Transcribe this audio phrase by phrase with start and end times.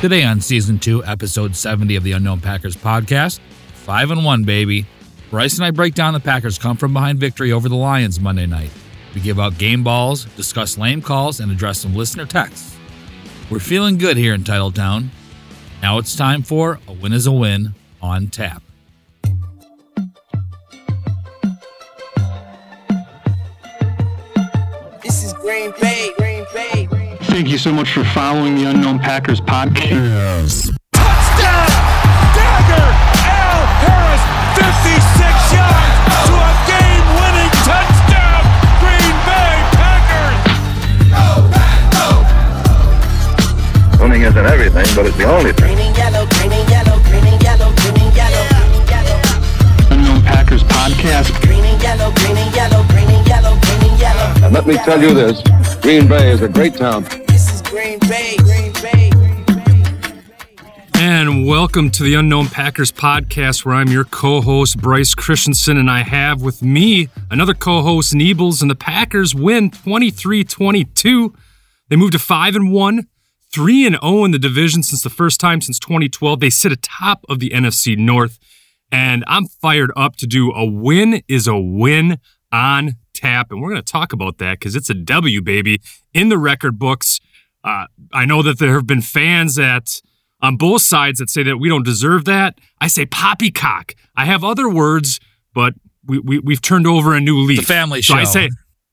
[0.00, 3.38] Today on season two, episode 70 of the Unknown Packers podcast,
[3.74, 4.86] five and one, baby.
[5.28, 8.46] Brice and I break down the Packers' come from behind victory over the Lions Monday
[8.46, 8.70] night.
[9.14, 12.78] We give out game balls, discuss lame calls, and address some listener texts.
[13.50, 15.08] We're feeling good here in Titletown.
[15.82, 18.62] Now it's time for A Win is a Win on tap.
[27.30, 30.76] Thank you so much for following the Unknown Packers podcast.
[30.92, 31.68] Touchdown!
[32.34, 32.88] Dagger!
[33.24, 34.20] Al Harris,
[34.58, 38.42] 56 yards to a game-winning touchdown!
[38.82, 40.36] Green Bay Packers!
[41.08, 42.06] Go, back, go!
[44.02, 45.64] Winning isn't everything, but it's the only thing.
[45.76, 49.14] Green and yellow, green and yellow, green and yellow, green and yellow, green and yellow.
[49.94, 51.30] Unknown Packers podcast.
[51.46, 54.28] Green and yellow, green and yellow, green and yellow, green and yellow.
[54.44, 55.40] And let me tell you this,
[55.80, 57.06] Green Bay is a great town.
[57.70, 59.10] Green Bay, Green Bay.
[60.96, 65.88] And welcome to the Unknown Packers podcast, where I'm your co host, Brice Christensen, and
[65.88, 71.32] I have with me another co host, Neebles, and the Packers win 23 22.
[71.88, 73.06] They moved to 5 and 1,
[73.52, 76.40] 3 and 0 in the division since the first time since 2012.
[76.40, 78.40] They sit atop of the NFC North,
[78.90, 82.18] and I'm fired up to do a win is a win
[82.50, 83.52] on tap.
[83.52, 85.80] And we're going to talk about that because it's a W, baby,
[86.12, 87.20] in the record books.
[87.62, 90.00] Uh, I know that there have been fans that
[90.40, 92.58] on both sides that say that we don't deserve that.
[92.80, 93.94] I say poppycock.
[94.16, 95.20] I have other words,
[95.54, 95.74] but
[96.06, 97.60] we, we we've turned over a new leaf.
[97.60, 98.50] A family So I say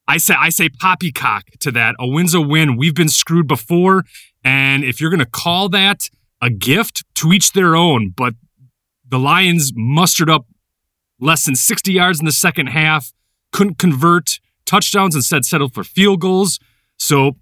[0.08, 1.96] I say I say poppycock to that.
[2.00, 2.78] A win's a win.
[2.78, 4.04] We've been screwed before,
[4.44, 6.10] and if you're gonna call that
[6.42, 8.14] a gift, to each their own.
[8.16, 8.36] But
[9.08, 10.46] the Lions mustered up
[11.20, 13.12] less than 60 yards in the second half,
[13.52, 16.60] couldn't convert touchdowns, instead settled for field goals.
[17.00, 17.38] So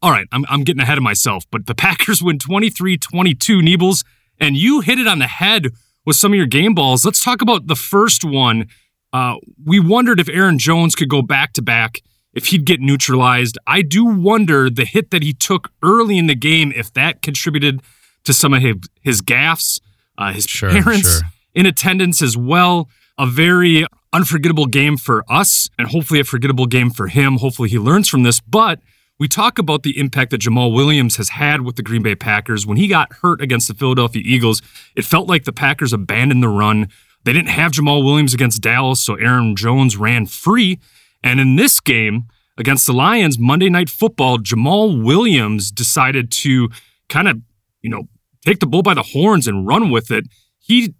[0.00, 4.04] all right, I'm, I'm getting ahead of myself, but the Packers win 23 22, Neebles,
[4.38, 5.68] and you hit it on the head
[6.04, 7.04] with some of your game balls.
[7.04, 8.66] Let's talk about the first one.
[9.12, 12.00] Uh, we wondered if Aaron Jones could go back to back,
[12.32, 13.58] if he'd get neutralized.
[13.66, 17.82] I do wonder the hit that he took early in the game, if that contributed
[18.24, 19.80] to some of his, his gaffes,
[20.16, 21.22] uh, his Sure, parents sure.
[21.54, 22.88] in attendance as well.
[23.18, 23.84] A very
[24.14, 27.36] unforgettable game for us, and hopefully a forgettable game for him.
[27.36, 28.40] Hopefully he learns from this.
[28.40, 28.80] But
[29.22, 32.66] we talk about the impact that Jamaal Williams has had with the Green Bay Packers.
[32.66, 34.60] When he got hurt against the Philadelphia Eagles,
[34.96, 36.88] it felt like the Packers abandoned the run.
[37.22, 40.80] They didn't have Jamaal Williams against Dallas, so Aaron Jones ran free.
[41.22, 42.24] And in this game
[42.58, 46.68] against the Lions, Monday Night Football, Jamaal Williams decided to
[47.08, 47.40] kind of,
[47.80, 48.08] you know,
[48.44, 50.24] take the bull by the horns and run with it.
[50.58, 50.96] He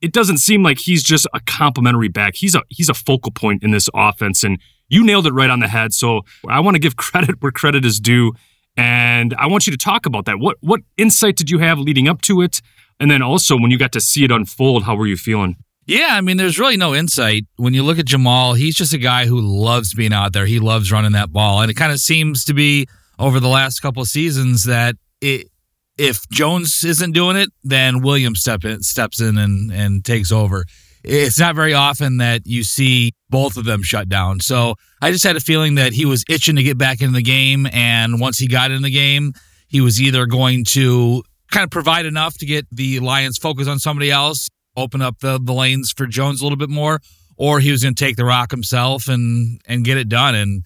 [0.00, 2.36] it doesn't seem like he's just a complimentary back.
[2.36, 5.60] He's a he's a focal point in this offense, and you nailed it right on
[5.60, 5.92] the head.
[5.92, 8.34] So I want to give credit where credit is due,
[8.76, 10.38] and I want you to talk about that.
[10.38, 12.60] What what insight did you have leading up to it,
[13.00, 15.56] and then also when you got to see it unfold, how were you feeling?
[15.88, 17.46] Yeah, I mean, there's really no insight.
[17.56, 20.44] When you look at Jamaal, he's just a guy who loves being out there.
[20.44, 21.62] He loves running that ball.
[21.62, 22.86] And it kind of seems to be
[23.18, 25.48] over the last couple of seasons that it,
[25.96, 30.66] if Jones isn't doing it, then Williams step in, steps in and, and takes over.
[31.10, 34.40] It's not very often that you see both of them shut down.
[34.40, 37.22] So I just had a feeling that he was itching to get back in the
[37.22, 37.66] game.
[37.72, 39.32] And once he got in the game,
[39.68, 43.78] he was either going to kind of provide enough to get the Lions focused on
[43.78, 47.00] somebody else, open up the, the lanes for Jones a little bit more,
[47.38, 50.34] or he was going to take the rock himself and and get it done.
[50.34, 50.62] And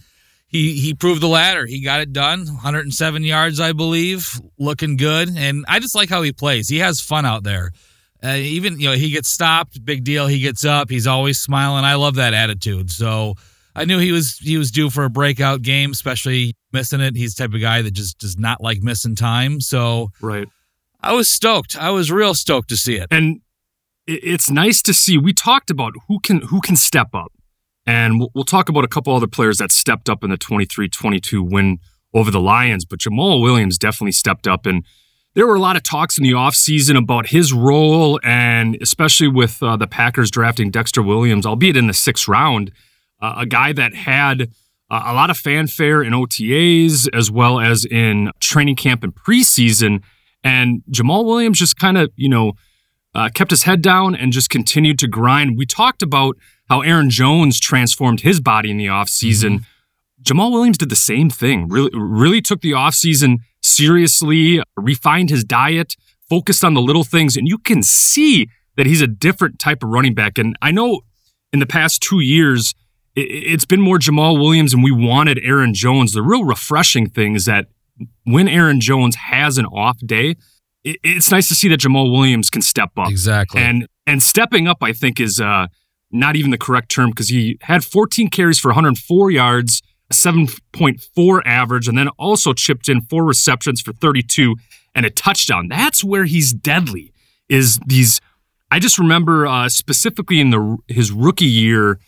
[0.49, 1.67] he he proved the latter.
[1.67, 2.47] He got it done.
[2.47, 5.29] 107 yards, I believe, looking good.
[5.37, 6.69] And I just like how he plays.
[6.69, 7.71] He has fun out there.
[8.25, 10.27] Uh, even you know he gets stopped, big deal.
[10.27, 10.91] He gets up.
[10.91, 11.85] He's always smiling.
[11.85, 12.91] I love that attitude.
[12.91, 13.35] So
[13.75, 17.17] I knew he was he was due for a breakout game, especially missing it.
[17.17, 19.61] He's the type of guy that just does not like missing time.
[19.61, 20.49] So Right.
[21.01, 21.77] I was stoked.
[21.77, 23.09] I was real stoked to see it.
[23.11, 23.41] and
[24.07, 25.17] it's nice to see.
[25.17, 27.33] We talked about who can who can step up,
[27.87, 31.49] and we'll, we'll talk about a couple other players that stepped up in the 23-22
[31.49, 31.79] win
[32.13, 32.85] over the Lions.
[32.85, 34.85] But Jamaal Williams definitely stepped up, and
[35.35, 39.63] there were a lot of talks in the offseason about his role, and especially with
[39.63, 42.71] uh, the Packers drafting Dexter Williams, albeit in the sixth round,
[43.21, 44.51] uh, a guy that had
[44.91, 50.03] uh, a lot of fanfare in OTAs as well as in training camp and preseason.
[50.45, 52.53] And Jamaal Williams just kind of, you know,
[53.15, 55.57] uh, kept his head down and just continued to grind.
[55.57, 56.37] We talked about
[56.69, 59.65] how Aaron Jones transformed his body in the offseason.
[60.23, 61.69] Jamaal Williams did the same thing.
[61.69, 65.97] Really, really took the offseason seriously, refined his diet,
[66.29, 69.91] focused on the little things, and you can see that he's a different type of
[69.91, 70.39] running back.
[70.39, 71.03] And I know
[71.53, 72.75] in the past two years,
[73.15, 76.13] it's been more Jamaal Williams and we wanted Aaron Jones.
[76.13, 77.67] The real refreshing thing is that
[78.25, 80.37] when Aaron Jones has an off day,
[80.85, 83.11] it's nice to see that Jamaal Williams can step up.
[83.11, 83.61] Exactly.
[83.61, 85.67] And and stepping up, I think, is uh,
[86.11, 89.83] not even the correct term because he had 14 carries for 104 yards,
[90.13, 94.57] a 7.4 average, and then also chipped in four receptions for 32
[94.95, 95.69] and a touchdown.
[95.69, 97.13] That's where he's deadly.
[97.49, 98.21] Is these?
[98.71, 101.99] I just remember uh, specifically in the his rookie year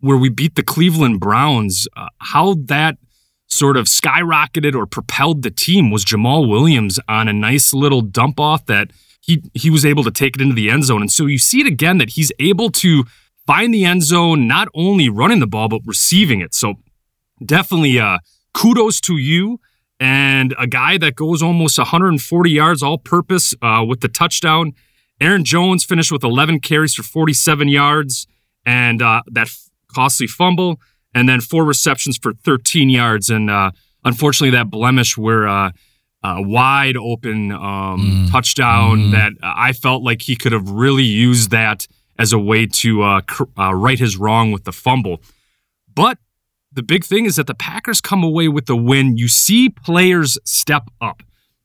[0.00, 2.98] where we beat the Cleveland Browns, uh, how that
[3.46, 8.40] sort of skyrocketed or propelled the team was Jamaal Williams on a nice little dump
[8.40, 8.90] off that
[9.20, 11.02] he he was able to take it into the end zone.
[11.02, 13.04] And so you see it again that he's able to
[13.46, 16.54] find the end zone, not only running the ball, but receiving it.
[16.54, 16.74] So
[17.44, 18.18] definitely uh
[18.52, 19.58] kudos to you
[20.00, 24.72] and a guy that goes almost 140 yards all purpose uh, with the touchdown.
[25.20, 28.26] Aaron Jones finished with 11 carries for 47 yards
[28.66, 30.80] and uh, that f- costly fumble,
[31.14, 33.30] and then four receptions for 13 yards.
[33.30, 33.70] And uh,
[34.04, 35.70] unfortunately, that blemish where uh,
[36.24, 41.86] a wide open um, touchdown that I felt like he could have really used that
[42.18, 45.20] as a way to uh, cr- uh, right his wrong with the fumble.
[45.94, 46.18] But
[46.74, 49.16] the big thing is that the Packers come away with the win.
[49.16, 51.22] You see players step up.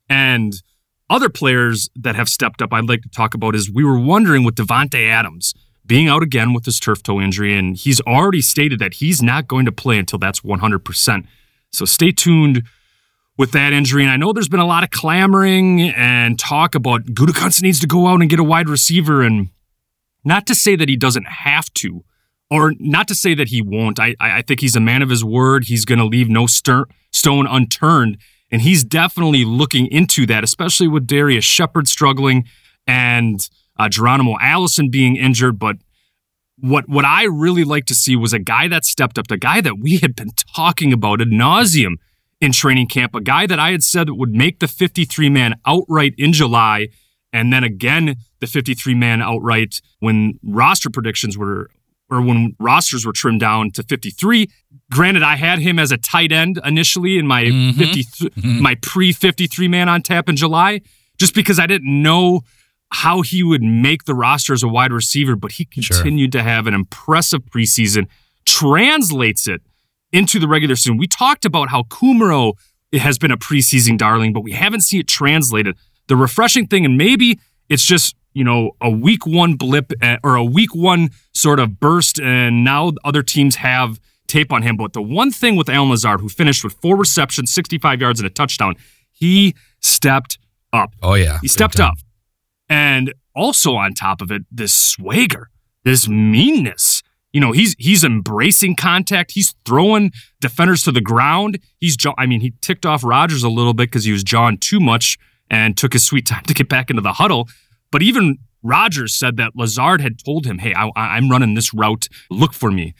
[0.09, 0.53] And
[1.09, 4.43] other players that have stepped up I'd like to talk about is we were wondering
[4.43, 5.53] with Davante Adams
[5.85, 9.47] being out again with his turf toe injury, and he's already stated that he's not
[9.47, 11.25] going to play until that's 100%.
[11.71, 12.63] So stay tuned
[13.39, 14.03] with that injury.
[14.03, 17.87] And I know there's been a lot of clamoring and talk about Gutekunst needs to
[17.87, 19.23] go out and get a wide receiver.
[19.23, 19.49] And
[20.23, 22.03] not to say that he doesn't have to,
[22.49, 23.99] or not to say that he won't.
[23.99, 25.65] I, I think he's a man of his word.
[25.65, 28.17] He's going to leave no stone unturned.
[28.51, 32.45] And he's definitely looking into that, especially with Darrius Shepherd struggling
[32.87, 33.39] and
[33.77, 35.59] uh, Geronimo Allison being injured.
[35.59, 35.77] But
[36.57, 39.61] what what I really like to see was a guy that stepped up, the guy
[39.61, 41.97] that we had been talking about ad nauseum
[42.41, 46.15] in training camp, a guy that I had said would make the 53 man outright
[46.17, 46.87] in July,
[47.31, 51.69] and then again the 53 man outright when roster predictions were
[52.09, 54.49] or when rosters were trimmed down to 53.
[54.91, 57.77] Granted, I had him as a tight end initially in my mm-hmm.
[57.77, 58.61] 50 mm-hmm.
[58.61, 60.81] my pre 53 man on tap in July,
[61.17, 62.41] just because I didn't know
[62.91, 66.65] how he would make the roster as a wide receiver, but he continued to have
[66.65, 68.07] an impressive preseason,
[68.45, 69.61] translates it
[70.11, 70.97] into the regular season.
[70.97, 72.53] We talked about how Kumerow
[72.93, 75.77] has been a preseason darling, but we haven't seen it translated.
[76.07, 77.39] The refreshing thing, and maybe
[77.69, 81.79] it's just, you know, a week one blip uh, or a week one sort of
[81.79, 84.77] burst, and now other teams have tape on him.
[84.77, 88.27] But the one thing with Allen Lazard, who finished with four receptions, 65 yards, and
[88.27, 88.75] a touchdown,
[89.11, 90.37] he stepped
[90.71, 90.91] up.
[91.03, 91.95] oh yeah, He stepped up.
[92.69, 95.49] And also on top of it, this swagger,
[95.83, 97.03] this meanness.
[97.33, 99.31] You know, he's he's embracing contact.
[99.31, 101.59] He's throwing defenders to the ground.
[101.79, 104.57] He's jaw- I mean, he ticked off Rodgers a little bit because he was jawing
[104.59, 105.17] too much
[105.49, 107.47] and took his sweet time to get back into the huddle.
[107.91, 112.07] But even Rodgers said that Lazard had told him, "Hey, I, I'm running this route.
[112.29, 112.93] Look for me."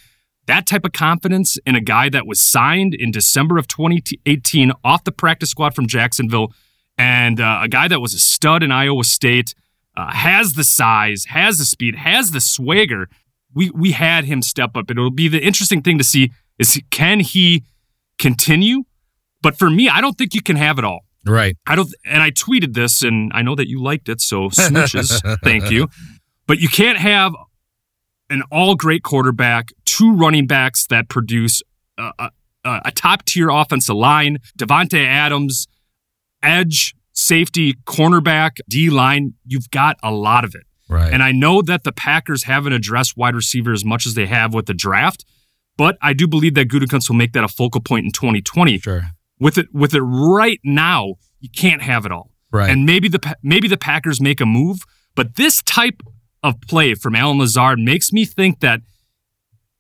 [0.47, 5.03] That type of confidence in a guy that was signed in December of 2018 off
[5.03, 6.53] the practice squad from Jacksonville,
[6.97, 9.53] and uh, a guy that was a stud in Iowa State,
[9.95, 13.09] uh, has the size, has the speed, has the swagger.
[13.53, 14.89] We we had him step up.
[14.89, 17.63] And it'll be the interesting thing to see is can he
[18.17, 18.83] continue?
[19.41, 21.05] But for me, I don't think you can have it all.
[21.29, 21.55] Right.
[21.67, 25.39] I don't, and I tweeted this, and I know that you liked it, so smooches,
[25.43, 25.87] thank you.
[26.47, 27.33] But you can't have
[28.29, 31.61] an all great quarterback, two running backs that produce
[31.97, 32.11] a,
[32.65, 35.67] a, a top tier offensive line, Davante Adams,
[36.41, 39.33] edge, safety, cornerback, D line.
[39.45, 40.63] You've got a lot of it.
[40.89, 41.13] Right.
[41.13, 44.53] And I know that the Packers haven't addressed wide receiver as much as they have
[44.53, 45.23] with the draft,
[45.77, 49.03] but I do believe that Gutekunst will make that a focal point in 2020 sure.
[49.39, 52.31] With it with it right now, you can't have it all.
[52.51, 52.69] Right.
[52.69, 54.79] And maybe the maybe the Packers make a move,
[55.15, 56.01] but this type
[56.43, 58.81] of play from Allen Lazard makes me think that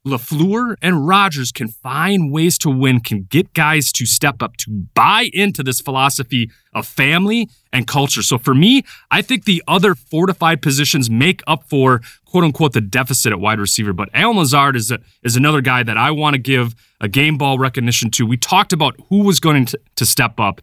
[0.07, 4.71] LaFleur and Rodgers can find ways to win, can get guys to step up, to
[4.93, 8.21] buy into this philosophy of family and culture.
[8.21, 12.81] So for me, I think the other fortified positions make up for quote unquote the
[12.81, 13.91] deficit at wide receiver.
[13.91, 17.37] But Allen Lazard is a, is another guy that I want to give a game
[17.37, 18.25] ball recognition to.
[18.25, 20.61] We talked about who was going to, to step up,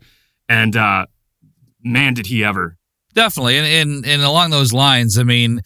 [0.48, 1.06] and uh,
[1.82, 2.76] man, did he ever.
[3.14, 5.62] Definitely, and, and and along those lines, I mean,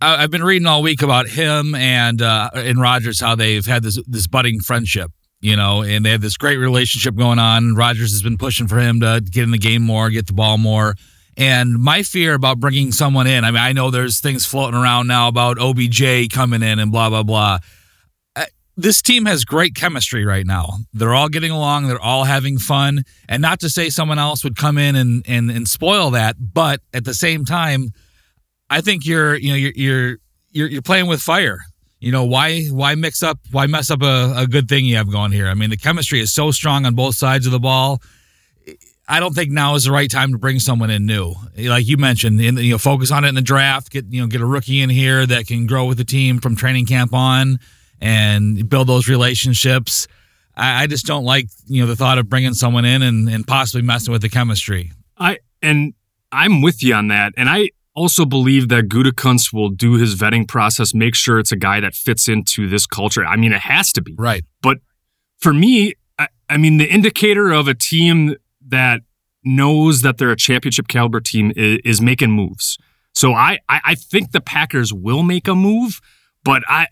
[0.00, 4.00] I've been reading all week about him and uh, and Rodgers how they've had this
[4.06, 7.74] this budding friendship, you know, and they have this great relationship going on.
[7.74, 10.56] Rodgers has been pushing for him to get in the game more, get the ball
[10.56, 10.94] more.
[11.36, 15.08] And my fear about bringing someone in, I mean, I know there's things floating around
[15.08, 17.58] now about OBJ coming in and blah blah blah.
[18.76, 20.78] This team has great chemistry right now.
[20.92, 21.88] They're all getting along.
[21.88, 23.02] They're all having fun.
[23.28, 26.80] And not to say someone else would come in and and, and spoil that, but
[26.94, 27.90] at the same time,
[28.70, 30.18] I think you're you know you're you're
[30.50, 31.60] you're, you're playing with fire.
[32.00, 35.10] You know why why mix up why mess up a, a good thing you have
[35.10, 35.48] going here?
[35.48, 38.00] I mean the chemistry is so strong on both sides of the ball.
[39.10, 41.34] I don't think now is the right time to bring someone in new.
[41.56, 43.90] Like you mentioned, in, you know, focus on it in the draft.
[43.90, 46.56] Get you know, get a rookie in here that can grow with the team from
[46.56, 47.58] training camp on,
[48.02, 50.06] and build those relationships.
[50.54, 53.46] I, I just don't like you know the thought of bringing someone in and, and
[53.46, 54.92] possibly messing with the chemistry.
[55.16, 55.94] I and
[56.30, 60.46] I'm with you on that, and I also believe that Gutekunst will do his vetting
[60.46, 63.24] process, make sure it's a guy that fits into this culture.
[63.24, 64.44] I mean, it has to be Right.
[64.62, 64.78] But
[65.38, 68.36] for me, I, I mean, the indicator of a team
[68.68, 69.00] that
[69.44, 72.78] knows that they're a championship caliber team is, is making moves.
[73.14, 76.00] So I, I, I think the Packers will make a move,
[76.44, 76.86] but I,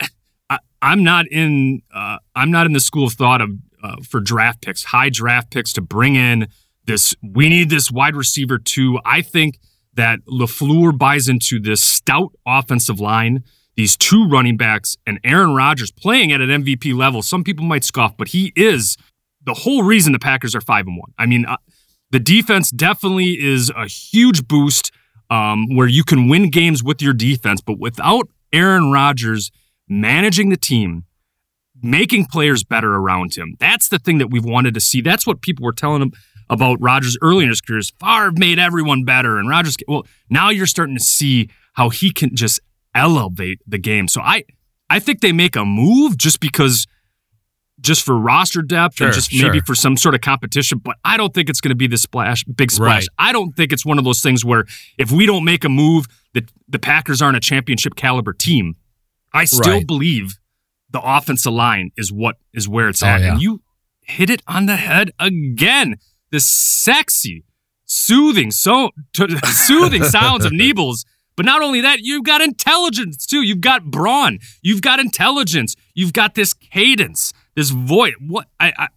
[0.51, 3.51] I I'm not in uh, I'm not in the school of thought of
[3.83, 6.49] uh, for draft picks, high draft picks to bring in
[6.87, 7.15] this.
[7.23, 8.99] We need this wide receiver too.
[9.05, 9.59] I think
[9.97, 13.43] that Lafleur buys into this stout offensive line
[13.77, 17.23] these two running backs and Aaron Rodgers playing at an MVP level.
[17.23, 18.97] Some people might scoff, but he is
[19.45, 21.13] the whole reason the Packers are five and one.
[21.19, 21.59] I mean, uh,
[22.11, 24.91] the defense definitely is a huge boost
[25.29, 29.51] um, where you can win games with your defense, but without Aaron Rodgers
[29.89, 31.05] managing the team,
[31.83, 35.01] making players better around him, that's the thing that we've wanted to see.
[35.01, 36.13] That's what people were telling him
[36.49, 37.79] about Rodgers early in his career.
[37.81, 39.77] is Favre made everyone better, and Rodgers.
[39.89, 42.61] Well, now you're starting to see how he can just
[42.95, 44.09] elevate the game.
[44.09, 44.45] So I,
[44.89, 46.87] I think they make a move just because
[47.79, 49.47] just for roster depth Sure, and just sure.
[49.53, 50.79] maybe for some sort of competition.
[50.79, 53.03] But I don't think it's going to be the splash, big splash.
[53.03, 53.09] Right.
[53.29, 54.65] I don't think it's one of those things where
[54.97, 58.77] if we don't make a move, that the Packers aren't a championship caliber team.
[59.35, 59.87] I still Right.
[59.87, 60.39] believe
[60.91, 63.33] the offensive line is what is where it's Oh, at, yeah.
[63.33, 63.61] and you
[64.01, 65.97] hit it on the head again.
[66.37, 67.45] The sexy,
[67.87, 71.07] soothing, so t- soothing sounds of Neebles.
[71.35, 73.41] But not only that, you've got intelligence too.
[73.41, 74.39] You've got brawn.
[74.61, 75.77] You've got intelligence.
[75.95, 78.13] You've got this cadence, this voice.
[78.21, 78.89] What I, I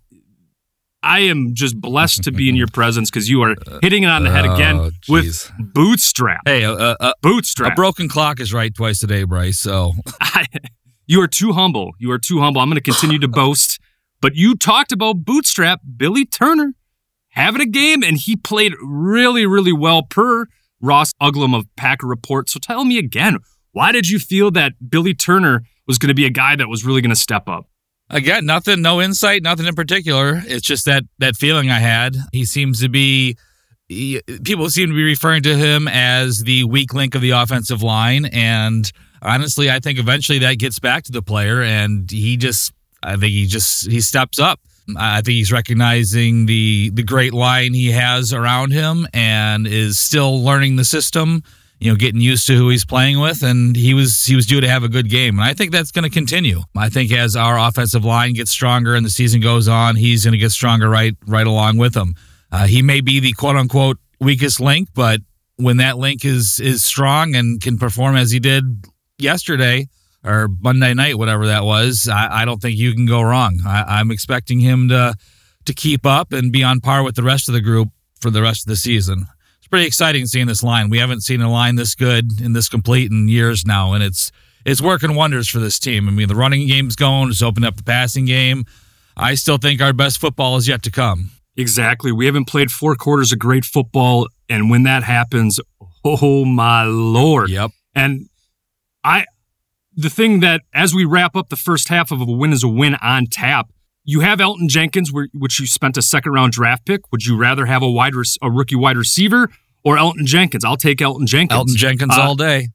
[1.02, 4.10] I am just blessed to be in your presence because you are uh, hitting it
[4.10, 6.42] on the head oh, again Oh, with bootstrap.
[6.44, 9.60] Hey, uh, uh, a, a, a broken clock is right twice a day, Brice.
[9.60, 10.46] So I,
[11.08, 11.92] you are too humble.
[12.00, 12.60] You are too humble.
[12.60, 13.80] I'm going to continue to boast.
[14.22, 16.74] But you talked about Bootstrap, Billy Turner,
[17.30, 20.48] having a game, and he played really, really well per
[20.82, 22.50] Ross Uglem of Packer Report.
[22.50, 23.40] So tell me again,
[23.72, 26.86] why did you feel that Billy Turner was going to be a guy that was
[26.86, 27.66] really going to step up?
[28.10, 30.42] Again, nothing, no insight, nothing in particular.
[30.46, 32.16] It's just that that feeling I had.
[32.32, 33.38] He seems to be.
[33.88, 37.82] He, people seem to be referring to him as the weak link of the offensive
[37.82, 42.72] line, and honestly, I think eventually that gets back to the player, and he just,
[43.02, 44.60] I think he just he steps up.
[44.98, 50.44] I think he's recognizing the the great line he has around him, and is still
[50.44, 51.44] learning the system.
[51.80, 54.60] You know, getting used to who he's playing with, and he was he was due
[54.60, 56.62] to have a good game, and I think that's going to continue.
[56.76, 60.34] I think as our offensive line gets stronger and the season goes on, he's going
[60.34, 62.16] to get stronger right right along with them.
[62.52, 65.22] Uh, he may be the quote unquote weakest link, but
[65.56, 68.86] when that link is is strong and can perform as he did
[69.18, 69.88] yesterday
[70.24, 73.60] or Monday night, whatever that was, I, I don't think you can go wrong.
[73.66, 75.16] I, I'm expecting him to
[75.66, 78.42] to keep up and be on par with the rest of the group for the
[78.42, 79.28] rest of the season.
[79.60, 80.90] It's pretty exciting seeing this line.
[80.90, 84.32] We haven't seen a line this good and this complete in years now, and it's
[84.66, 86.08] it's working wonders for this team.
[86.08, 88.66] I mean, the running game's going, it's opened up the passing game.
[89.16, 91.32] I still think our best football is yet to come.
[91.58, 92.12] Exactly.
[92.12, 94.28] We haven't played four quarters of great football.
[94.48, 95.60] And when that happens,
[96.06, 97.50] oh my Lord.
[97.50, 97.72] Yep.
[97.96, 98.30] And
[99.04, 99.26] I,
[100.00, 102.68] the thing that as we wrap up the first half of a win is a
[102.68, 103.70] win on tap,
[104.06, 107.02] you have Elgton Jenkins, which you spent a second round draft pick.
[107.12, 109.50] Would you rather have a wide, a rookie wide receiver
[109.84, 110.64] or Elgton Jenkins?
[110.66, 111.60] I'll take Elgton Jenkins.
[111.74, 112.70] Elgton Jenkins Uh, all day.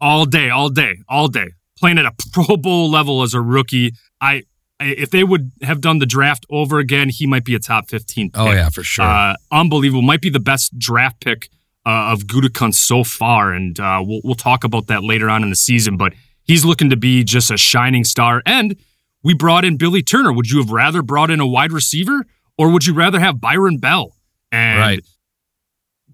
[0.00, 1.48] all day, all day, all day.
[1.78, 3.92] Playing at a Pro Bowl level as a rookie.
[4.20, 4.42] I,
[4.80, 7.88] I if they would have done the draft over again, he might be a top
[7.88, 8.30] fifteen.
[8.30, 8.40] Pick.
[8.40, 9.04] Oh yeah, for sure.
[9.04, 10.02] Uh, unbelievable.
[10.02, 11.48] Might be the best draft pick
[11.86, 15.50] uh, of Gutekunst so far, and uh, we'll we'll talk about that later on in
[15.50, 15.96] the season.
[15.96, 16.12] But
[16.44, 18.42] he's looking to be just a shining star.
[18.46, 18.76] And
[19.22, 20.32] we brought in Billy Turner.
[20.32, 22.24] Would you have rather brought in a wide receiver,
[22.56, 24.14] or would you rather have Byron Bell?
[24.52, 25.04] And Right.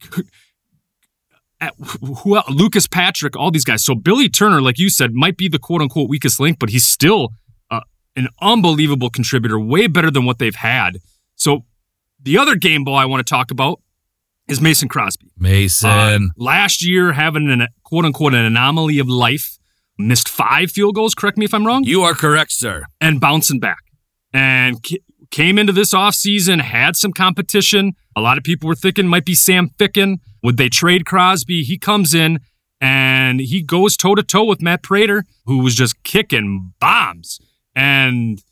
[1.61, 1.75] at-
[2.23, 2.49] who else?
[2.49, 3.85] Lucas Patrick, all these guys.
[3.85, 6.85] So Billy Turner, like you said, might be the quote unquote weakest link, but he's
[6.87, 7.31] still
[7.71, 7.81] uh,
[8.17, 10.99] an unbelievable contributor, way better than what they've had.
[11.37, 11.65] So
[12.23, 13.81] the other game ball I want to talk about
[14.49, 15.31] is Mason Crosby.
[15.39, 15.89] Mason.
[15.91, 19.59] Uh, last year, having a quote unquote an anomaly of life,
[20.09, 22.85] missed five field goals, correct me if I'm wrong, You are correct, sir.
[23.01, 23.79] and bouncing back.
[24.33, 27.93] And ca- came into this offseason, had some competition.
[28.17, 30.17] A lot of people were thinking might be Sam Ficken.
[30.43, 31.63] Would they trade Crosby?
[31.63, 32.41] He comes in
[32.81, 37.39] and he goes toe to toe with Matt Prater, who was just kicking bombs.
[37.75, 38.43] And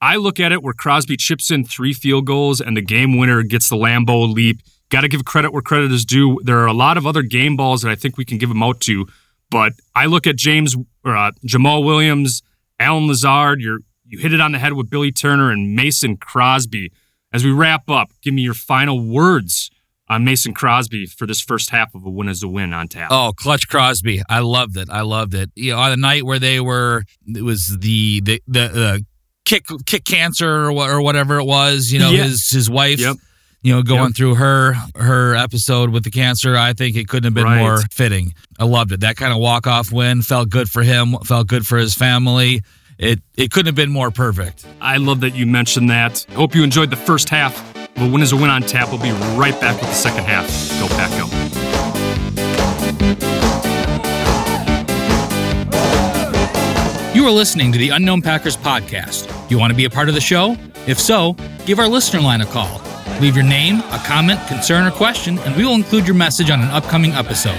[0.00, 3.42] I look at it where Crosby chips in three field goals and the game winner
[3.42, 4.60] gets the Lambeau leap.
[4.90, 6.40] Got to give credit where credit is due.
[6.44, 8.62] There are a lot of other game balls that I think we can give him
[8.62, 9.06] out to,
[9.52, 12.42] but I look at James or uh, Jamaal Williams,
[12.80, 13.60] Allen Lazard.
[13.60, 16.90] You're you hit it on the head with Billy Turner and Mason Crosby.
[17.32, 19.70] As we wrap up, give me your final words
[20.08, 23.08] on Mason Crosby for this first half of a win is a win on tap.
[23.10, 24.20] Oh, Clutch Crosby.
[24.28, 24.90] I loved it.
[24.90, 25.50] I loved it.
[25.54, 28.98] You know, on the night where they were, it was the the the uh,
[29.46, 31.90] kick kick cancer or, or whatever it was.
[31.92, 32.24] You know, Yeah.
[32.24, 33.00] his his wife.
[33.00, 33.16] Yep.
[33.64, 34.16] You know, going Yep.
[34.16, 36.56] through her her episode with the cancer.
[36.56, 37.58] I think it couldn't have been Right.
[37.60, 38.34] more fitting.
[38.58, 39.00] I loved it.
[39.00, 41.16] That kind of walk off win felt good for him.
[41.24, 42.62] Felt good for his family.
[42.98, 44.64] It it couldn't have been more perfect.
[44.80, 46.26] I love that you mentioned that.
[46.34, 47.54] Hope you enjoyed the first half.
[47.94, 48.88] But when is a win on tap.
[48.90, 50.46] We'll be right back with the second half.
[50.80, 51.28] Go Pack Go.
[57.14, 59.26] You are listening to the Unknown Packers podcast.
[59.48, 60.56] Do you want to be a part of the show?
[60.86, 61.34] If so,
[61.66, 62.80] give our listener line a call.
[63.22, 66.60] Leave your name, a comment, concern, or question, and we will include your message on
[66.60, 67.54] an upcoming episode.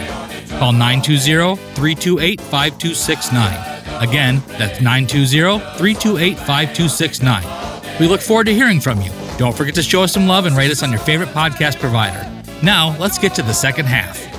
[0.60, 4.04] Call 920 328 5269.
[4.04, 7.98] Again, that's 920 328 5269.
[7.98, 9.12] We look forward to hearing from you.
[9.38, 12.30] Don't forget to show us some love and rate us on your favorite podcast provider.
[12.62, 14.33] Now, let's get to the second half.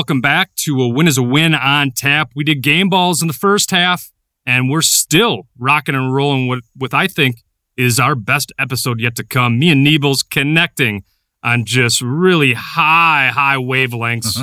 [0.00, 2.30] Welcome back to a win is a win on tap.
[2.34, 4.10] We did game balls in the first half,
[4.46, 7.42] and we're still rocking and rolling with, with I think
[7.76, 9.58] is our best episode yet to come.
[9.58, 11.04] Me and Neebles connecting
[11.42, 14.40] on just really high, high wavelengths.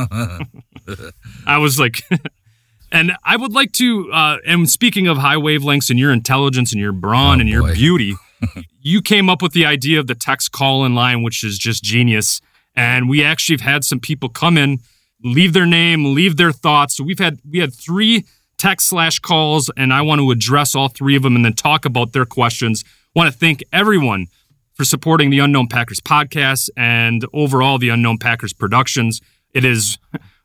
[1.48, 2.04] I was like,
[2.92, 6.80] and I would like to, uh, and speaking of high wavelengths and your intelligence and
[6.80, 8.14] your brawn Oh, and your beauty,
[8.80, 11.84] you came up with the idea of the text call in line, which is just
[11.84, 12.42] genius.
[12.76, 14.82] And we actually have had some people come in,
[15.24, 16.98] leave their name, leave their thoughts.
[16.98, 18.26] So we've had we had three
[18.58, 21.86] text slash calls, and I want to address all three of them and then talk
[21.86, 22.84] about their questions.
[23.16, 24.28] want to thank everyone
[24.74, 29.22] for supporting the Unknown Packers podcast and overall the Unknown Packers productions.
[29.54, 29.98] It is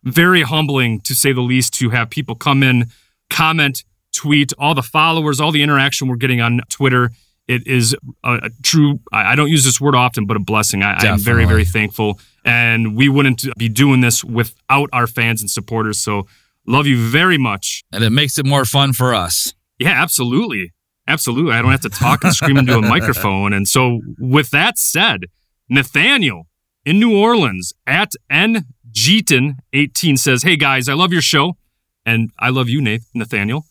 [0.03, 2.91] very humbling to say the least to have people come in,
[3.29, 7.11] comment, tweet, all the followers, all the interaction we're getting on Twitter.
[7.47, 10.83] It is a, a true, I I don't use this word often, but a blessing.
[10.83, 12.19] I, I am very, very thankful.
[12.45, 15.99] And we wouldn't be doing this without our fans and supporters.
[15.99, 16.27] So
[16.67, 17.85] love you very much.
[17.93, 19.55] And it makes it more fun for us.
[19.79, 20.73] Yeah, absolutely.
[21.07, 21.53] Absolutely.
[21.53, 23.53] I don't have to talk and scream into a microphone.
[23.53, 25.23] And so, with that said,
[25.69, 26.47] Nathaniel
[26.85, 31.57] in New Orleans at N Jeaton18 says, Hey guys, I love your show.
[32.05, 33.65] And I love you, Nath- Nathaniel.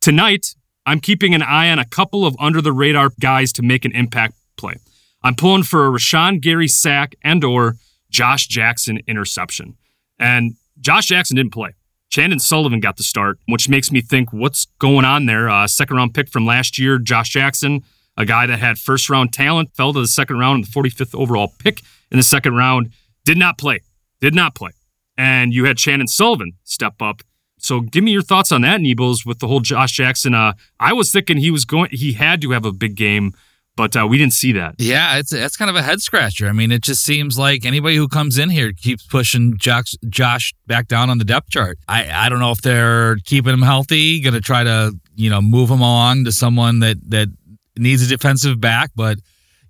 [0.00, 0.54] Tonight,
[0.86, 3.92] I'm keeping an eye on a couple of under the radar guys to make an
[3.92, 4.74] impact play.
[5.22, 7.76] I'm pulling for a Rashan Gary sack and or
[8.12, 9.76] Josh Jackson interception.
[10.18, 11.74] And Josh Jackson didn't play.
[12.10, 15.48] Chandon Sullivan got the start, which makes me think what's going on there.
[15.48, 17.82] Uh, second round pick from last year, Josh Jackson,
[18.18, 21.18] a guy that had first round talent, fell to the second round and the 45th
[21.18, 22.92] overall pick in the second round,
[23.24, 23.80] did not play.
[24.20, 24.72] Did not play.
[25.16, 27.22] And you had Chandon Sullivan step up.
[27.58, 30.34] So give me your thoughts on that, Neebles, with the whole Josh Jackson.
[30.34, 33.32] Uh, I was thinking he was going, he had to have a big game,
[33.76, 34.74] but uh, we didn't see that.
[34.78, 36.46] Yeah, it's that's kind of a head scratcher.
[36.46, 40.54] I mean, it just seems like anybody who comes in here keeps pushing Josh, Josh
[40.66, 41.78] back down on the depth chart.
[41.88, 45.40] I, I don't know if they're keeping him healthy, going to try to you know
[45.40, 47.28] move him along to someone that that
[47.76, 48.90] needs a defensive back.
[48.94, 49.18] But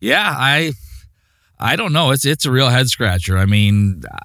[0.00, 0.72] yeah, I
[1.60, 2.10] I don't know.
[2.10, 3.38] It's it's a real head scratcher.
[3.38, 4.02] I mean.
[4.10, 4.18] I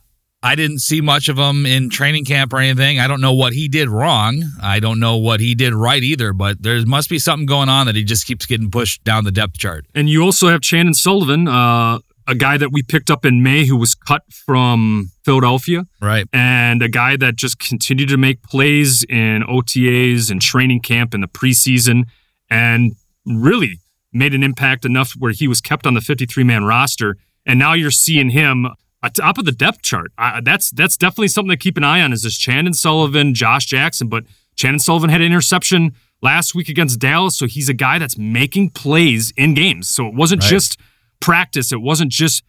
[0.56, 3.00] didn't see much of him in training camp or anything.
[3.00, 4.44] I don't know what he did wrong.
[4.62, 7.88] I don't know what he did right either, but there must be something going on
[7.88, 9.86] that he just keeps getting pushed down the depth chart.
[9.96, 13.66] And you also have Chandon Sullivan, uh, a guy that we picked up in May
[13.66, 15.86] who was cut from Philadelphia.
[16.02, 16.28] Right.
[16.34, 21.22] and a guy that just continued to make plays in OTAs and training camp in
[21.22, 22.04] the preseason
[22.50, 22.96] and
[23.26, 23.80] really
[24.14, 27.18] made an impact enough where he was kept on the 53 man roster.
[27.46, 28.68] And now you're seeing him
[29.08, 30.12] atop of the depth chart.
[30.18, 32.14] Uh, that's that's definitely something to keep an eye on.
[32.14, 34.08] Is this Chandon Sullivan, Josh Jackson?
[34.08, 34.24] But
[34.56, 38.72] Chandon Sullivan had an interception last week against Dallas, so he's a guy that's making
[38.72, 39.88] plays in games.
[39.88, 40.50] So it wasn't Right.
[40.50, 40.80] just
[41.20, 41.72] practice.
[41.72, 42.44] It wasn't just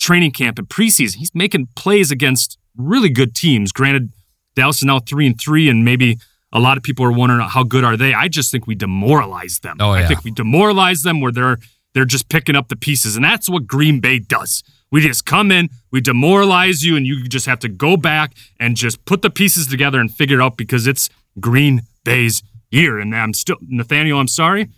[0.00, 1.16] training camp and preseason.
[1.16, 3.70] He's making plays against really good teams.
[3.72, 4.12] Granted,
[4.56, 6.18] Dallas is now three and three, and maybe
[6.52, 8.12] a lot of people are wondering how good are they.
[8.14, 9.76] I just think we demoralize them.
[9.80, 11.58] Oh, I think we demoralize them where they're
[11.94, 14.62] they're just picking up the pieces, and that's what Green Bay does.
[14.92, 18.76] We just come in, we demoralize you, and you just have to go back and
[18.76, 21.08] just put the pieces together and figure it out because it's
[21.40, 22.98] Green Bay's year.
[23.00, 24.20] And I'm still Nathaniel.
[24.20, 24.68] I'm sorry,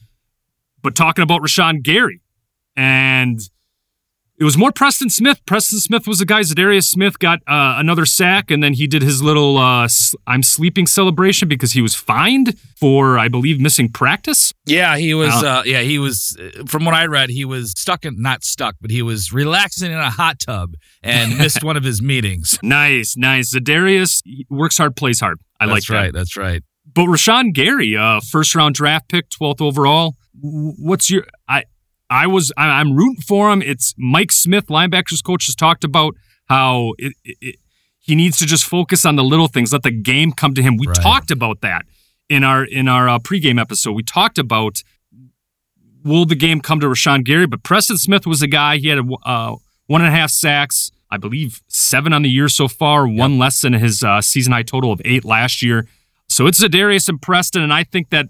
[0.82, 2.20] but talking about Rashan Gary,
[2.76, 3.40] and
[4.44, 5.40] it was more Preston Smith.
[5.46, 6.40] Preston Smith was the guy.
[6.42, 9.88] Za'Darius Smith got uh, another sack, and then he did his little uh,
[10.26, 14.52] "I'm sleeping" celebration because he was fined for, I believe, missing practice.
[14.66, 15.30] Yeah, he was.
[15.32, 16.36] Uh, Uh, yeah, he was.
[16.38, 19.90] uh, From what I read, he was stuck in not stuck, but he was relaxing
[19.92, 22.58] in a hot tub and missed one of his meetings.
[22.62, 23.54] Nice, nice.
[23.54, 25.38] Za'Darius works hard, plays hard.
[25.58, 25.86] I like that.
[25.86, 26.12] that's right.
[26.12, 26.62] That's right.
[26.94, 30.16] But Rashan Gary, uh, first round draft pick, twelfth overall.
[30.42, 31.24] What's your?
[31.48, 31.64] I
[32.22, 33.60] I was I, I'm rooting for him.
[33.62, 36.14] It's Mike Smith, linebackers coach, has talked about
[36.46, 37.56] how it, it, it-
[38.06, 40.76] he needs to just focus on the little things, let the game come to him.
[40.76, 40.96] We Right.
[41.02, 41.86] talked about that
[42.28, 43.92] in our in our uh, pregame episode.
[43.92, 44.82] We talked about
[46.04, 48.76] will the game come to Rashan Gary, but Preston Smith was a guy.
[48.76, 52.48] He had a, uh, one and a half sacks, I believe seven on the year
[52.48, 55.86] so far, one less than his uh, season high total of eight last year.
[56.28, 58.26] So it's Za'Darius and Preston, and I think that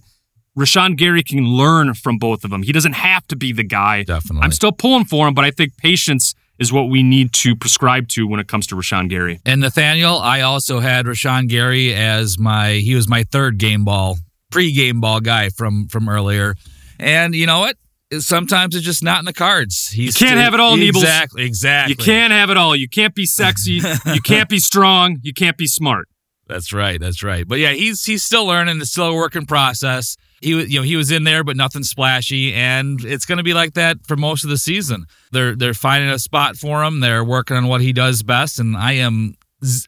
[0.59, 2.63] Rashan Gary can learn from both of them.
[2.63, 4.05] He doesn't have to be the guy.
[4.05, 4.43] Definitely.
[4.45, 8.07] I'm still pulling for him, but I think patience is what we need to prescribe
[8.09, 9.41] to when it comes to Rashan Gary.
[9.45, 12.75] And Nathaniel, I also had Rashan Gary as my.
[12.75, 14.19] He was my third game ball,
[14.51, 16.55] pre-game ball guy from from earlier.
[17.01, 17.77] And you know what?
[18.19, 19.89] Sometimes it's just not in the cards.
[19.89, 21.01] He's You can't have it all, Neebles.
[21.01, 21.45] Exactly.
[21.45, 21.91] Exactly.
[21.91, 22.77] You can't have it all.
[22.77, 23.81] You can't be sexy.
[24.07, 25.19] you can't be strong.
[25.23, 26.07] You can't be smart.
[26.47, 27.01] That's right.
[27.01, 27.49] That's right.
[27.49, 28.81] But yeah, he's he's still learning.
[28.81, 30.17] It's still a work in process.
[30.45, 33.45] He was you know he was in there, but nothing splashy, and it's going to
[33.45, 35.07] be like that for most of the season.
[35.33, 37.01] They're they're finding a spot for him.
[37.01, 39.37] They're working on what he does best, and I am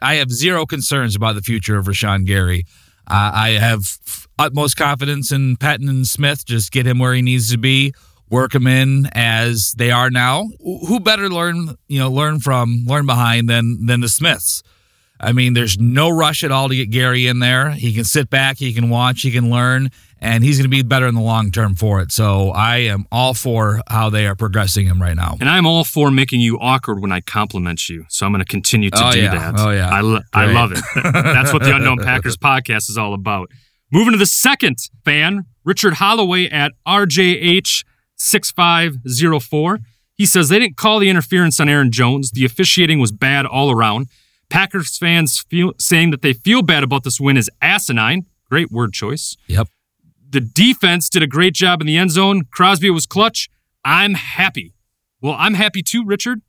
[0.00, 2.64] I have zero concerns about the future of Rashan Gary.
[3.06, 3.98] Uh, I have
[4.38, 6.44] utmost confidence in Pettine and Smith.
[6.44, 7.92] Just get him where he needs to be.
[8.28, 10.48] Work him in as they are now.
[10.60, 14.62] Who better learn you know learn from learn behind than than the Smiths?
[15.20, 17.70] I mean, there's no rush at all to get Gary in there.
[17.70, 20.82] He can sit back, he can watch, he can learn, and he's going to be
[20.82, 22.12] better in the long term for it.
[22.12, 25.36] So I am all for how they are progressing him right now.
[25.40, 28.04] And I'm all for making you awkward when I compliment you.
[28.08, 29.34] So I'm going to continue to Oh, do yeah.
[29.34, 29.54] that.
[29.58, 29.88] Oh, yeah.
[29.88, 30.80] I, lo- I love it.
[31.12, 33.50] That's what the Unknown Packers podcast is all about.
[33.92, 39.78] Moving to the second fan, Richard Holloway at RJH6504.
[40.14, 42.30] He says they didn't call the interference on Aaron Jones.
[42.30, 44.08] The officiating was bad all around.
[44.48, 48.26] Packers fans feel, saying that they feel bad about this win is asinine.
[48.48, 49.36] Great word choice.
[49.48, 49.68] Yep.
[50.28, 52.42] The defense did a great job in the end zone.
[52.52, 53.48] Crosby was clutch.
[53.84, 54.72] I'm happy.
[55.20, 56.42] Well, I'm happy too, Richard.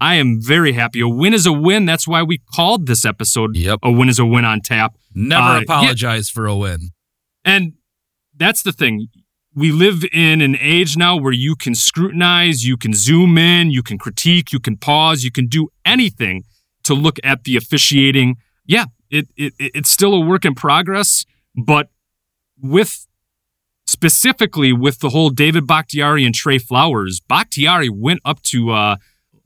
[0.00, 1.00] I am very happy.
[1.00, 1.84] A win is a win.
[1.86, 3.78] That's why we called this episode Yep.
[3.82, 4.96] A Win is a Win on Tap.
[5.14, 5.62] Never Uh, yeah.
[5.62, 6.90] apologize for a win.
[7.44, 7.74] And
[8.36, 9.08] that's the thing.
[9.54, 13.84] We live in an age now where you can scrutinize, you can zoom in, you
[13.84, 16.42] can critique, you can pause, you can do anything
[16.84, 18.36] to look at the officiating.
[18.66, 21.24] Yeah, it, it it- it's still a work in progress,
[21.56, 21.90] but
[22.60, 23.06] with
[23.86, 28.96] specifically with the whole David Bakhtiari and Trey Flowers, Bakhtiari went up to uh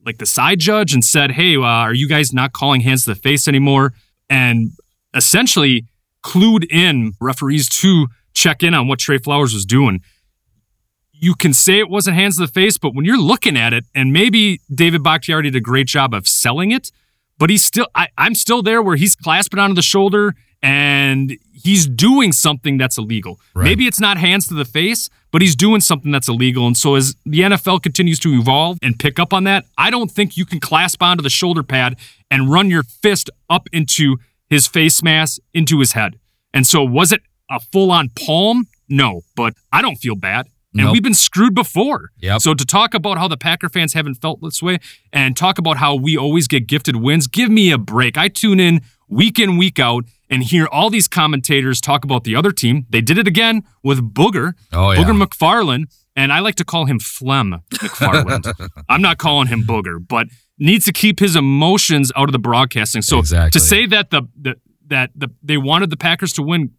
[0.06, 3.10] like the side judge and said, "Hey, uh, are you guys not calling hands to
[3.14, 3.92] the face anymore?"
[4.30, 4.70] And
[5.14, 5.86] essentially
[6.24, 10.00] clued in referees to check in on what Trey Flowers was doing.
[11.12, 13.84] You can say it wasn't hands to the face, but when you're looking at it,
[13.94, 16.90] and maybe David Bakhtiari did a great job of selling it,
[17.38, 21.86] but he's still, I, I'm still there where he's clasping onto the shoulder and he's
[21.86, 23.38] doing something that's illegal.
[23.54, 23.64] Right.
[23.64, 26.66] Maybe it's not hands to the face, but he's doing something that's illegal.
[26.66, 30.10] And so as the NFL continues to evolve and pick up on that, I don't
[30.10, 31.96] think you can clasp onto the shoulder pad
[32.30, 34.16] and run your fist up into
[34.48, 36.18] his face mask, into his head.
[36.52, 38.66] And so was it a full on palm?
[38.88, 40.46] No, but I don't feel bad.
[40.74, 40.92] And Nope.
[40.92, 42.10] we've been screwed before.
[42.18, 42.42] Yep.
[42.42, 44.78] So to talk about how the Packer fans haven't felt this way
[45.12, 48.18] and talk about how we always get gifted wins, give me a break.
[48.18, 52.36] I tune in week in, week out and hear all these commentators talk about the
[52.36, 52.84] other team.
[52.90, 54.98] They did it again with Booger, Oh, yeah.
[55.02, 58.68] Booger McFarland, and I like to call him Flem McFarland.
[58.90, 60.26] I'm not calling him Booger, but
[60.58, 63.00] needs to keep his emotions out of the broadcasting.
[63.00, 63.58] So Exactly.
[63.58, 64.56] to say that the, the
[64.88, 66.72] that the they wanted the Packers to win,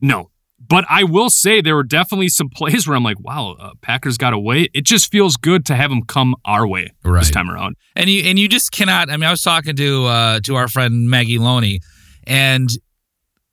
[0.00, 0.30] no.
[0.68, 4.16] But I will say there were definitely some plays where I'm like, wow, uh, Packers
[4.18, 4.68] got away.
[4.74, 7.76] It just feels good to have them come our way this time around.
[7.94, 9.10] and you and you just cannot.
[9.10, 11.80] I mean, I was talking to uh, to our friend Maggie Loney,
[12.26, 12.68] and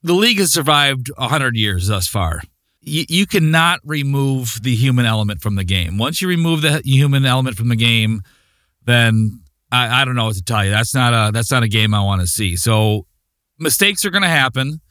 [0.02, 2.42] the league has survived hundred years thus far.
[2.86, 5.98] You, you cannot remove the human element from the game.
[5.98, 8.22] Once you remove the human element from the game,
[8.86, 10.72] then I, I don't know what to tell you.
[10.72, 12.58] That's not a that's not a game I want to see.
[12.58, 13.06] So
[13.60, 14.82] mistakes are going to happen.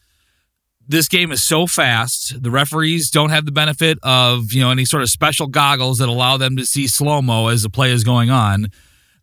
[0.92, 2.40] This game is so fast.
[2.40, 6.08] The referees don't have the benefit of, you know, any sort of special goggles that
[6.08, 8.68] allow them to see slow-mo as the play is going on.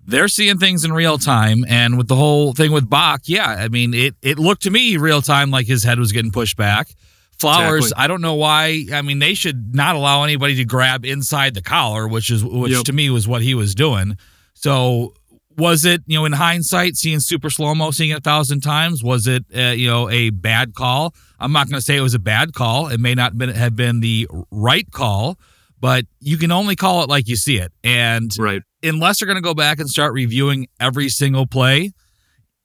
[0.05, 1.63] They're seeing things in real time.
[1.67, 4.97] And with the whole thing with Bach, yeah, I mean, it it looked to me
[4.97, 6.89] real time like his head was getting pushed back.
[7.37, 8.03] Flowers, Exactly.
[8.03, 8.85] I don't know why.
[8.91, 12.71] I mean, they should not allow anybody to grab inside the collar, which is which
[12.73, 12.85] Yep.
[12.85, 14.17] to me was what he was doing.
[14.55, 15.13] So
[15.59, 19.03] was it, you know, in hindsight, seeing super slow mo, seeing it a thousand times,
[19.03, 21.13] was it, uh, you know, a bad call?
[21.39, 22.87] I'm not going to say it was a bad call.
[22.87, 25.37] It may not been, have been the right call,
[25.79, 27.71] but you can only call it like you see it.
[27.83, 28.61] And Right.
[28.81, 31.91] unless they're going to go back and start reviewing every single play,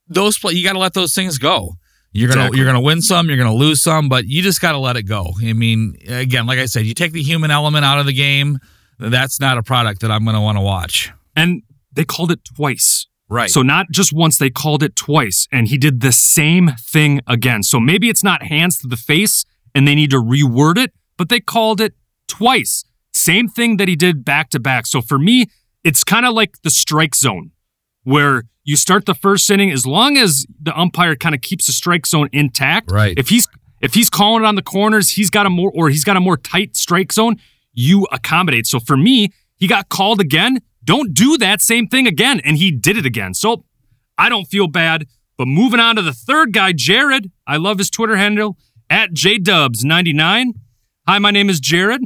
[0.08, 1.74] those play you got to let those things go.
[2.16, 2.58] You're gonna Exactly.
[2.58, 5.02] you're gonna win some, you're gonna lose some, but you just got to let it
[5.02, 5.32] go.
[5.44, 8.60] I mean, again, like I said, you take the human element out of the game.
[9.00, 11.10] That's not a product that I'm gonna want to watch.
[11.34, 11.62] And
[11.94, 13.06] they called it twice.
[13.28, 13.50] Right.
[13.50, 17.62] So not just once, they called it twice, and he did the same thing again.
[17.62, 21.30] So maybe it's not hands to the face, and they need to reword it, but
[21.30, 21.94] they called it
[22.28, 22.84] twice.
[23.12, 24.86] Same thing that he did back to back.
[24.86, 25.46] So for me,
[25.82, 27.52] it's kind of like the strike zone,
[28.02, 31.72] where you start the first inning as long as the umpire kind of keeps the
[31.72, 32.90] strike zone intact.
[32.90, 33.16] Right.
[33.18, 33.46] If he's
[33.80, 36.20] if he's calling it on the corners, he's got a more or he's got a
[36.20, 37.36] more tight strike zone.
[37.72, 38.66] You accommodate.
[38.66, 40.60] So for me, he got called again.
[40.84, 43.34] Don't do that same thing again, and he did it again.
[43.34, 43.64] So
[44.18, 45.06] I don't feel bad.
[45.36, 47.32] But moving on to the third guy, Jared.
[47.46, 48.56] I love his Twitter handle
[48.88, 50.52] at jdubs99.
[51.08, 52.02] Hi, my name is Jared.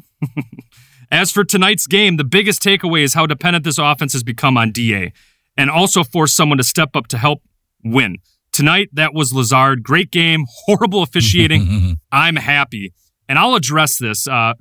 [1.11, 4.73] As for tonight's game, the biggest takeaway is how dependent this offense has become on
[4.73, 5.13] DA
[5.57, 7.43] and also force someone to step up to help
[7.85, 8.17] win.
[8.53, 9.83] Tonight, that was Lazard.
[9.83, 11.99] Great game, horrible officiating.
[12.13, 12.93] I'm happy.
[13.29, 14.27] And I'll address this.
[14.27, 14.55] Uh,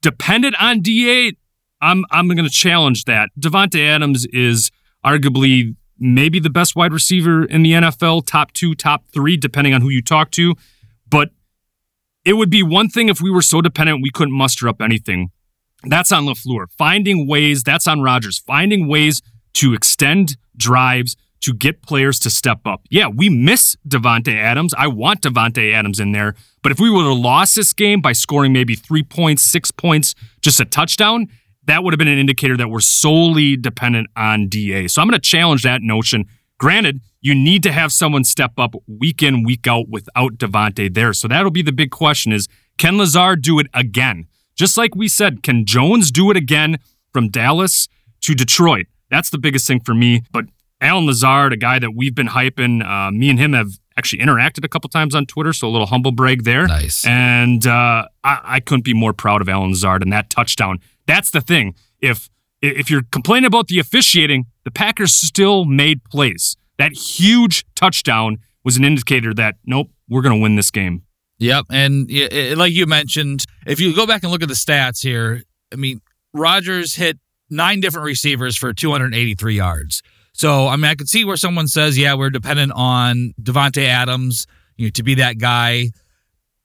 [0.00, 1.32] dependent on DA,
[1.82, 3.30] I'm, I'm going to challenge that.
[3.38, 4.70] Davante Adams is
[5.04, 9.82] arguably maybe the best wide receiver in the NFL, top two, top three, depending on
[9.82, 10.54] who you talk to.
[11.08, 11.30] But
[12.24, 15.30] it would be one thing if we were so dependent we couldn't muster up anything.
[15.84, 16.66] That's on LaFleur.
[16.78, 18.38] Finding ways, that's on Rodgers.
[18.38, 19.20] Finding ways
[19.54, 22.82] to extend drives to get players to step up.
[22.88, 24.72] Yeah, we miss Davante Adams.
[24.78, 26.36] I want Davante Adams in there.
[26.62, 30.14] But if we would have lost this game by scoring maybe three points, six points,
[30.40, 31.28] just a touchdown,
[31.64, 34.88] that would have been an indicator that we're solely dependent on DA.
[34.88, 36.26] So I'm going to challenge that notion.
[36.58, 41.12] Granted, you need to have someone step up week in, week out without Davante there.
[41.12, 42.48] So that'll be the big question is
[42.78, 44.26] can Lazard do it again?
[44.54, 46.78] Just like we said, can Jones do it again
[47.12, 47.88] from Dallas
[48.22, 48.86] to Detroit?
[49.10, 50.22] That's the biggest thing for me.
[50.32, 50.46] But
[50.80, 54.64] Allen Lazard, a guy that we've been hyping, uh, me and him have actually interacted
[54.64, 56.66] a couple times on Twitter, so a little humble brag there.
[56.66, 57.06] Nice.
[57.06, 60.80] And uh, I, I couldn't be more proud of Allen Lazard and that touchdown.
[61.06, 61.74] That's the thing.
[62.00, 62.28] If
[62.60, 66.56] if you're complaining about the officiating, the Packers still made plays.
[66.78, 71.02] That huge touchdown was an indicator that nope, we're going to win this game.
[71.38, 75.02] Yep, and y- like you mentioned, if you go back and look at the stats
[75.02, 76.00] here, I mean,
[76.32, 77.18] Rodgers hit
[77.50, 80.02] nine different receivers for 283 yards.
[80.34, 84.46] So, I mean, I could see where someone says, "Yeah, we're dependent on Davante Adams,
[84.76, 85.90] you know, to be that guy."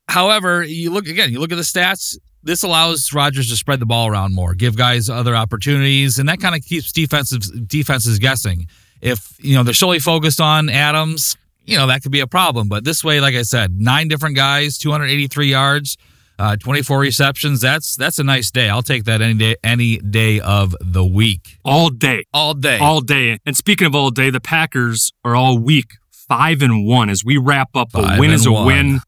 [0.08, 2.16] However, you look again, you look at the stats.
[2.48, 6.40] This allows Rodgers to spread the ball around more, give guys other opportunities, and that
[6.40, 8.68] kind of keeps defensive defenses guessing.
[9.02, 12.70] If you know they're solely focused on Adams, you know that could be a problem.
[12.70, 15.98] But this way, like I said, nine different guys, 283 yards,
[16.40, 17.60] uh, 24 receptions.
[17.60, 18.70] That's that's a nice day.
[18.70, 22.24] I'll take that any day, any day of the week, All day.
[22.34, 22.80] all day.
[22.80, 23.38] all day.
[23.46, 27.38] And speaking of all day, the Packers are all week five and one as we
[27.38, 28.66] wrap up a win is a one.
[28.66, 29.00] win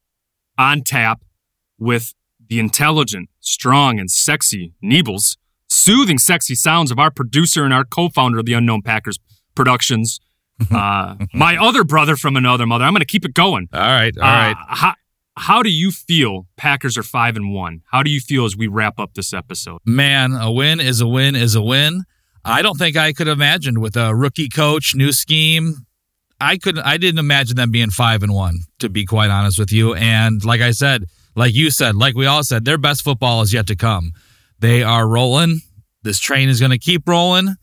[0.57, 1.21] on tap
[1.79, 2.13] with
[2.49, 8.39] the intelligent, strong, and sexy Neebles, soothing, sexy sounds of our producer and our co-founder
[8.39, 9.19] of the Unknown Packers
[9.55, 10.19] Productions.
[10.69, 12.83] Uh, my other brother from another mother.
[12.83, 13.69] I'm going to keep it going.
[13.71, 14.57] all right, all right.
[14.69, 14.93] Uh, how,
[15.37, 16.47] how do you feel?
[16.57, 17.81] Packers are five and one.
[17.91, 19.79] How do you feel as we wrap up this episode?
[19.85, 22.03] Man, a win is a win is a win.
[22.43, 25.85] I don't think I could have imagined with a rookie coach, new scheme.
[26.41, 26.83] I couldn't.
[26.83, 28.59] I didn't imagine them being five and one.
[28.79, 31.05] To be quite honest with you, and like I said,
[31.39, 34.11] like you said, like we all said, their best football is yet to come.
[34.59, 35.61] They are rolling.
[36.03, 37.55] This train is going to keep rolling.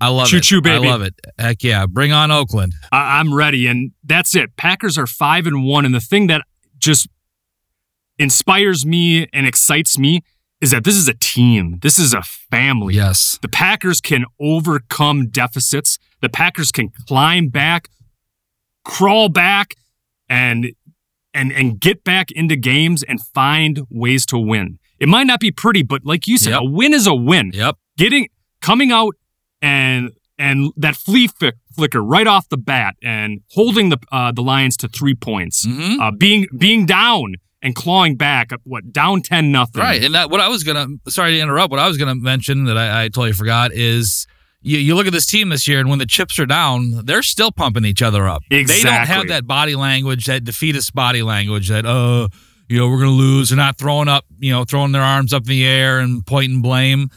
[0.00, 0.30] I love it.
[0.30, 0.86] Choo-choo, baby.
[0.86, 1.14] I love it.
[1.38, 2.74] Heck yeah, bring on Oakland.
[2.92, 4.56] I- I'm ready, and that's it.
[4.56, 6.42] Packers are five and one, and the thing that
[6.78, 7.08] just
[8.18, 10.20] inspires me and excites me
[10.60, 11.78] is that this is a team.
[11.82, 12.94] This is a family.
[12.94, 13.38] Yes.
[13.42, 15.98] The Packers can overcome deficits.
[16.20, 17.88] The Packers can climb back,
[18.84, 19.74] crawl back,
[20.28, 20.72] and
[21.34, 24.78] and and get back into games and find ways to win.
[25.00, 26.60] It might not be pretty, but like you said, Yep.
[26.60, 27.76] a win is a win Yep.
[27.98, 28.28] getting
[28.62, 29.14] coming out
[29.60, 34.42] and and that flea flick, flicker right off the bat and holding the uh, the
[34.42, 36.00] Lions to three points, Mhm.
[36.00, 39.80] uh, being being down and clawing back, what down ten nothing.
[39.80, 40.02] Right.
[40.02, 42.76] And that what I was gonna sorry to interrupt, what I was gonna mention that
[42.76, 44.26] I, I totally forgot is
[44.64, 47.22] you, you look at this team this year and when the chips are down, they're
[47.22, 48.42] still pumping each other up.
[48.50, 48.82] Exactly.
[48.90, 52.28] They don't have that body language, that defeatist body language that uh
[52.68, 53.50] you know, we're gonna lose.
[53.50, 56.62] They're not throwing up, you know, throwing their arms up in the air and pointing
[56.62, 57.10] blame.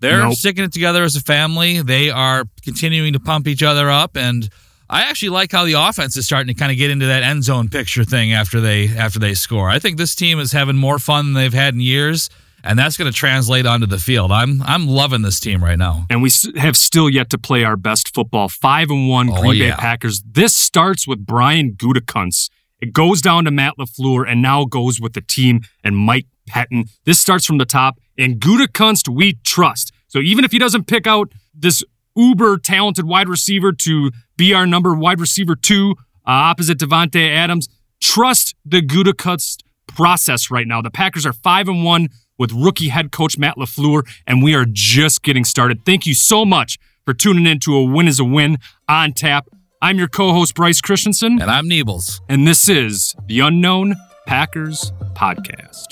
[0.00, 0.34] They're Nope.
[0.34, 1.80] sticking it together as a family.
[1.82, 4.48] They are continuing to pump each other up and
[4.90, 7.42] I actually like how the offense is starting to kind of get into that end
[7.44, 9.68] zone picture thing after they after they score.
[9.70, 12.28] I think this team is having more fun than they've had in years,
[12.64, 14.32] and that's going to translate onto the field.
[14.32, 16.06] I'm I'm loving this team right now.
[16.10, 18.48] and we have still yet to play our best football.
[18.48, 19.76] Five and one Oh, Green Bay yeah.
[19.76, 20.22] Packers.
[20.28, 22.50] This starts with Brian Gutekunst.
[22.80, 26.88] It goes down to Matt LaFleur, and now goes with the team and Mike Pettine.
[27.04, 29.92] This starts from the top, and Gutekunst we trust.
[30.08, 31.82] So even if he doesn't pick out this
[32.16, 35.94] uber talented wide receiver to be our number wide receiver two
[36.26, 37.68] uh, opposite Davante Adams,
[38.00, 40.80] trust the Gutekunst process right now.
[40.82, 44.66] The Packers are five and one with rookie head coach Matt LaFleur, and we are
[44.68, 45.84] just getting started.
[45.84, 49.46] Thank you so much for tuning in to a win is a win on tap.
[49.82, 52.20] I'm your co-host Brice Christensen, And I'm Neebles.
[52.28, 53.94] and this is the Unknown
[54.26, 55.84] Packers Podcast.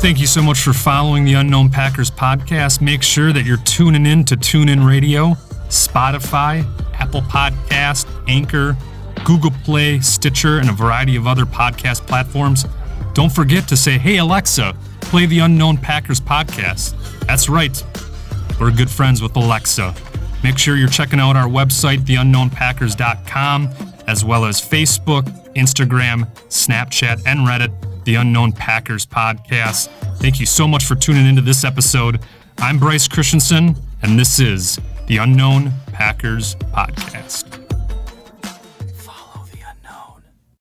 [0.00, 2.80] Thank you so much for following the Unknown Packers podcast.
[2.80, 5.30] Make sure that you're tuning in to TuneIn Radio,
[5.68, 8.76] Spotify, Apple Podcast, Anchor,
[9.24, 12.66] Google Play, Stitcher, and a variety of other podcast platforms.
[13.16, 16.92] Don't forget to say, "Hey Alexa, play the Unknown Packers podcast."
[17.26, 17.82] That's right.
[18.60, 19.94] We're good friends with Alexa.
[20.44, 23.70] Make sure you're checking out our website, theunknownpackers.com,
[24.06, 25.24] as well as Facebook,
[25.54, 27.72] Instagram, Snapchat, and Reddit,
[28.04, 29.88] The Unknown Packers Podcast.
[30.18, 32.20] Thank you so much for tuning into this episode.
[32.58, 37.65] I'm Brice Christensen, and this is the Unknown Packers Podcast.